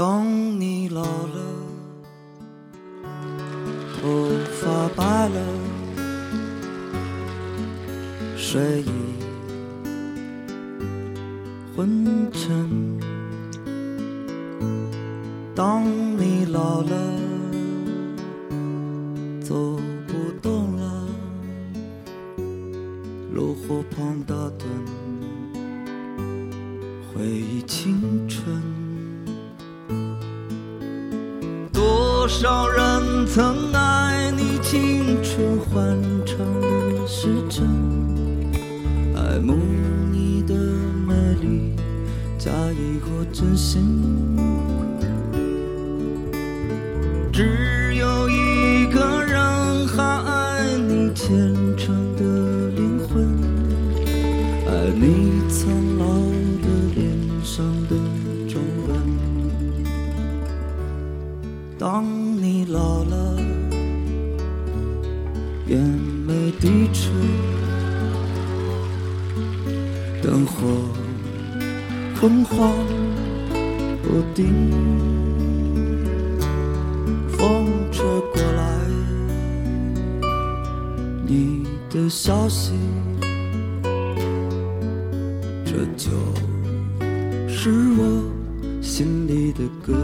[0.00, 0.24] 当
[0.58, 1.38] 你老了，
[4.00, 5.38] 头发白了，
[8.34, 8.90] 睡意
[11.76, 12.98] 昏沉。
[15.54, 15.84] 当
[16.16, 16.96] 你老了，
[19.42, 21.06] 走不动了，
[23.34, 24.64] 炉火旁打盹，
[32.40, 35.94] 多少人曾爱你青春欢
[36.24, 37.68] 畅的时辰，
[39.14, 39.58] 爱慕
[40.10, 40.54] 你的
[41.06, 41.76] 美丽，
[42.38, 44.29] 假意或真心。
[72.20, 72.76] 昏黄
[74.02, 74.70] 不定。
[77.30, 78.62] 风吹过来，
[81.26, 82.74] 你的消息，
[85.64, 86.10] 这就
[87.48, 88.22] 是我
[88.82, 89.94] 心里的歌。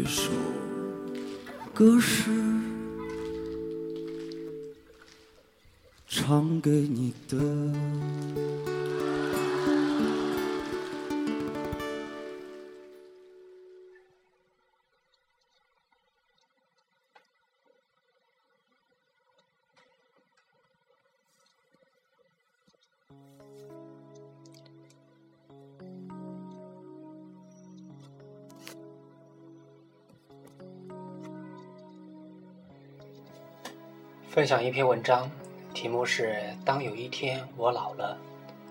[0.00, 0.30] 这首
[1.74, 2.30] 歌是
[6.06, 8.67] 唱给你的。
[34.38, 35.28] 分享一篇文章，
[35.74, 36.34] 题目是
[36.64, 38.16] 《当有一天我老了》，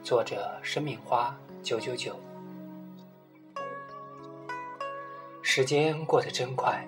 [0.02, 2.18] 作者生命花九九九。
[5.42, 6.88] 时间过得真快，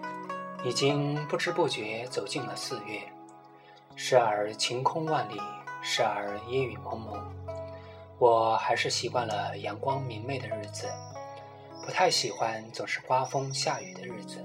[0.64, 3.02] 已经不知不觉走进了四月。
[3.98, 5.42] 时而晴空万里，
[5.82, 7.22] 时而烟雨蒙蒙。
[8.18, 10.88] 我还是习惯了阳光明媚的日子，
[11.86, 14.42] 不太喜欢总是刮风下雨的日子，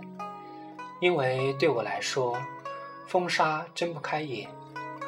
[1.01, 2.37] 因为对我来说，
[3.07, 4.49] 风沙睁不开眼，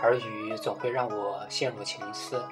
[0.02, 2.42] 而雨总会让我陷入情思。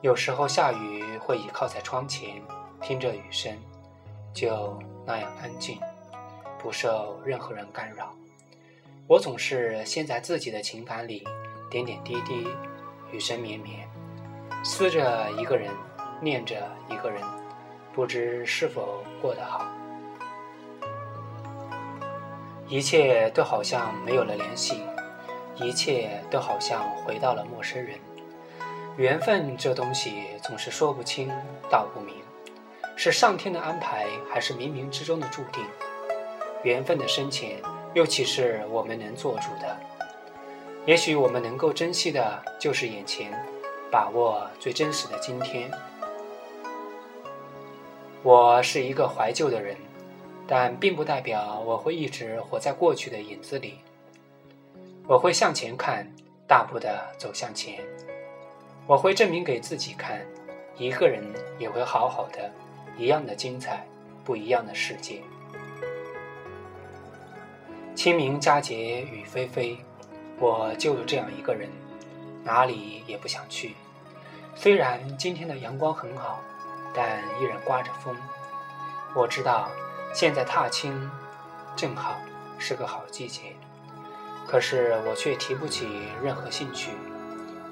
[0.00, 2.42] 有时候下雨会倚靠在窗前，
[2.80, 3.56] 听着雨声，
[4.34, 5.80] 就那样安静，
[6.58, 8.14] 不受任何人干扰。
[9.06, 11.24] 我总是陷在自己的情感里，
[11.70, 12.46] 点点滴滴，
[13.10, 13.88] 雨声绵绵，
[14.62, 15.72] 思着一个人，
[16.20, 17.22] 念着一个人，
[17.94, 19.66] 不知是否过得好。
[22.66, 24.82] 一切都好像没有了联系，
[25.56, 27.98] 一切都好像回到了陌生人。
[28.96, 31.28] 缘分这东西总是说不清
[31.70, 32.14] 道不明，
[32.96, 35.64] 是上天的安排，还是冥冥之中的注定？
[36.62, 37.60] 缘分的深浅，
[37.92, 39.76] 又岂是我们能做主的？
[40.86, 43.32] 也许我们能够珍惜的，就是眼前，
[43.90, 45.70] 把握最真实的今天。
[48.22, 49.76] 我是一个怀旧的人。
[50.46, 53.78] 但并不代表我会一直活在过去的影子里。
[55.06, 56.06] 我会向前看，
[56.46, 57.82] 大步的走向前。
[58.86, 60.20] 我会证明给自己看，
[60.76, 61.22] 一个人
[61.58, 62.50] 也会好好的，
[62.96, 63.86] 一样的精彩，
[64.24, 65.22] 不一样的世界。
[67.94, 69.78] 清明佳节雨霏霏，
[70.38, 71.70] 我就这样一个人，
[72.42, 73.74] 哪里也不想去。
[74.54, 76.40] 虽然今天的阳光很好，
[76.92, 78.16] 但依然刮着风。
[79.14, 79.70] 我知道
[80.14, 81.10] 现在踏青
[81.74, 82.14] 正好
[82.56, 83.56] 是个好季节，
[84.46, 85.88] 可是我却提不起
[86.22, 86.92] 任何兴趣。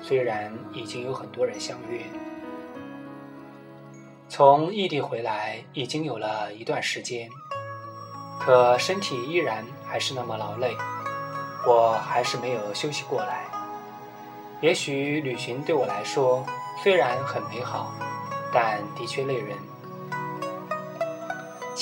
[0.03, 2.01] 虽然已经有很多人相约。
[4.29, 7.31] 从异地回来已经有了一段时间，
[8.41, 10.77] 可身体依然还是那么劳累，
[11.65, 13.45] 我还是没有休息过来。
[14.61, 16.45] 也许旅行对我来说
[16.83, 17.93] 虽然很美好，
[18.53, 19.57] 但的确累人。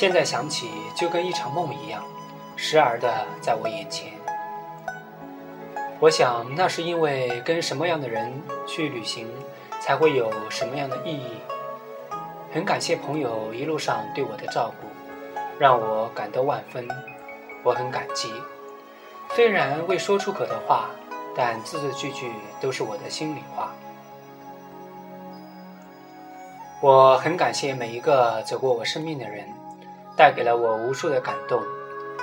[0.01, 2.03] 现在想起就跟一场梦一样，
[2.57, 4.11] 时而的在我眼前。
[5.99, 8.33] 我想那是因为跟什么样的人
[8.67, 9.29] 去旅行，
[9.79, 11.33] 才会有什么样的意义。
[12.51, 14.89] 很感谢朋友一路上对我的照顾，
[15.59, 16.89] 让我感到万分，
[17.63, 18.33] 我很感激。
[19.37, 20.89] 虽然未说出口的话，
[21.37, 23.71] 但字字句句都是我的心里话。
[26.81, 29.47] 我很感谢每一个走过我生命的人，
[30.21, 31.63] 带给了我无数的感动，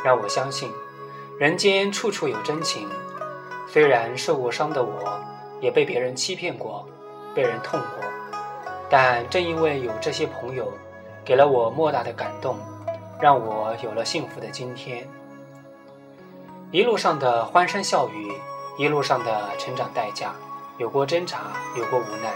[0.05, 0.71] 让我相信
[1.39, 2.87] 人间处处有真情。
[3.67, 5.19] 虽然受过伤的我，
[5.59, 6.87] 也被别人欺骗过，
[7.33, 8.07] 被人痛过。
[8.87, 10.71] 但正因为有这些朋友，
[11.25, 12.59] 给了我莫大的感动，
[13.19, 15.09] 让我有了幸福的今天。
[16.69, 18.31] 一路上的欢声笑语，
[18.77, 20.35] 一路上的成长代价，
[20.77, 21.39] 有过挣扎，
[21.75, 22.31] 有过无奈，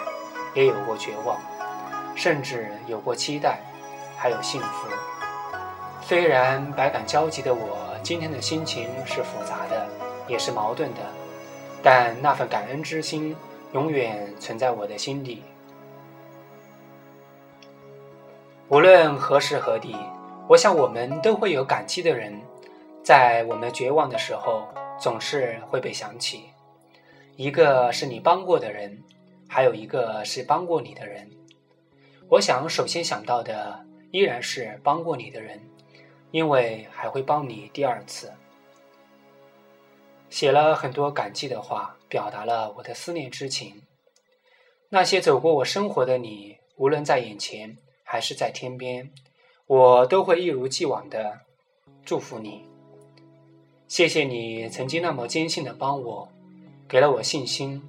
[0.55, 1.37] 也有过绝望，
[2.15, 3.61] 甚至有过期待，
[4.17, 4.87] 还有幸福。
[6.01, 9.87] 虽然百感交集的我，今天的心情是复杂的，
[10.27, 10.99] 也是矛盾的，
[11.81, 13.35] 但那份感恩之心
[13.73, 15.41] 永远存在我的心底。
[18.67, 19.95] 无论何时何地，
[20.49, 22.41] 我想我们都会有感激的人，
[23.03, 24.67] 在我们绝望的时候，
[24.99, 26.43] 总是会被想起。
[27.37, 29.01] 一个是你帮过的人，
[29.47, 31.29] 还有一个是帮过你的人。
[32.27, 35.59] 我想首先想到的依然是帮过你的人，
[36.31, 38.33] 因为还会帮你第二次。
[40.29, 43.83] 写了很多感激的话，表达了我的思念之情。
[44.89, 47.77] 那些走过我生活的你，无论在眼前。
[48.03, 49.09] 还是在天边，
[49.67, 51.39] 我都会一如既往的
[52.03, 52.67] 祝福你。
[53.87, 56.27] 谢谢你曾经那么坚信的帮我，
[56.89, 57.81] 给了我信心，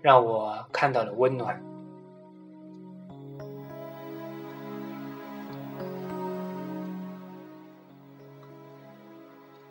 [0.00, 1.73] 让我看到了温暖。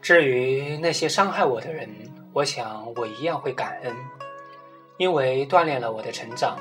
[0.03, 1.89] 至于那些伤害我的人，
[2.33, 3.95] 我想我一样会感恩，
[4.97, 6.57] 因为锻炼了我的成长，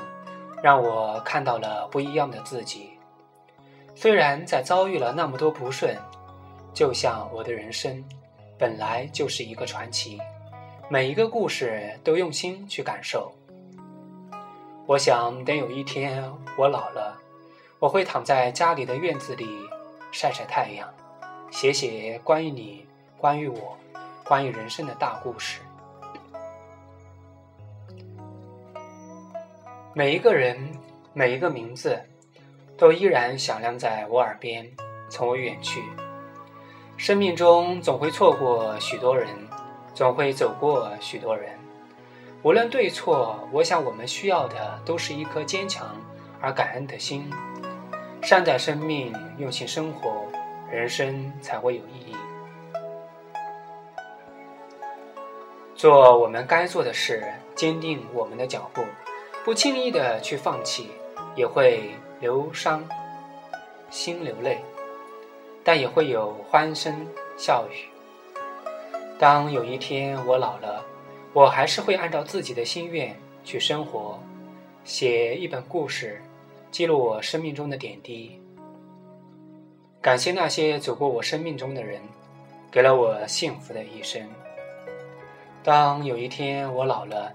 [0.63, 2.91] 让我看到了不一样的自己。
[3.95, 5.93] 虽然在遭遇了那么多不顺，
[6.73, 8.01] 就像我的人生
[8.57, 10.17] 本来就是一个传奇，
[10.87, 13.29] 每一个故事都用心去感受。
[14.85, 16.23] 我想等有一天
[16.57, 17.19] 我老了，
[17.79, 19.45] 我会躺在家里的院子里
[20.13, 20.87] 晒晒太阳，
[21.51, 22.85] 写写关于你、
[23.23, 23.77] 关于我、
[24.25, 25.61] 关于人生的大故事。
[29.93, 30.59] 每一个人，
[31.13, 31.97] 每一个名字。
[32.75, 34.69] 都依然响亮在我耳边，
[35.07, 35.81] 从未远去。
[36.97, 39.29] 生命中总会错过许多人，
[39.93, 41.57] 总会走过许多人。
[42.41, 45.95] 无论对错，我想我们需要的都是一颗坚强
[46.41, 47.31] 而感恩的心。
[48.21, 50.25] 善待生命，用心生活，
[50.69, 52.15] 人生才会有意义。
[55.83, 57.21] 做我们该做的事，
[57.55, 58.85] 坚定我们的脚步，
[59.43, 60.91] 不轻易的去放弃，
[61.35, 61.91] 也会。
[62.21, 62.87] 流伤，
[63.89, 64.59] 心流泪，
[65.61, 67.05] 但也会有欢声
[67.37, 67.83] 笑语。
[69.19, 70.85] 当有一天我老了，
[71.33, 73.13] 我还是会按照自己的心愿
[73.43, 74.17] 去生活，
[74.85, 76.21] 写一本故事，
[76.71, 78.39] 记录我生命中的点滴。
[79.99, 82.01] 感谢那些走过我生命中的人，
[82.71, 84.25] 给了我幸福的一生。
[85.63, 87.31] 当有一天我老了，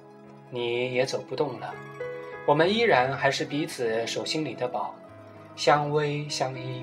[0.50, 1.74] 你也走不动了。
[2.44, 4.94] 我们依然还是彼此手心里的宝，
[5.56, 6.82] 相偎相依，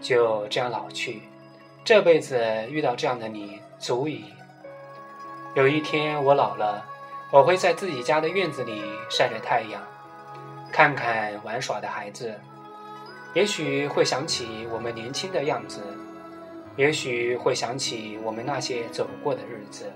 [0.00, 1.22] 就这样老去。
[1.82, 4.26] 这辈子遇到这样的你足矣。
[5.54, 6.86] 有一天我老了，
[7.32, 9.82] 我会在自己家的院子里晒着太阳，
[10.70, 12.32] 看看玩耍的孩子，
[13.34, 15.80] 也许会想起我们年轻的样子，
[16.76, 19.92] 也许会想起我们那些走过的日子。